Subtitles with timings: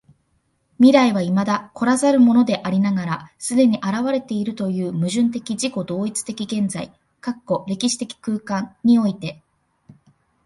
[0.79, 6.91] 未来は未だ来らざるものでありながら既に現れているという矛盾的自己同一的現在
[7.67, 9.43] （歴史的空間）において、